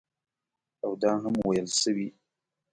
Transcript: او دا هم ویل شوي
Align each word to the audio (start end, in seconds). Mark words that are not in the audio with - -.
او 0.83 0.91
دا 1.03 1.11
هم 1.23 1.35
ویل 1.47 1.67
شوي 1.81 2.07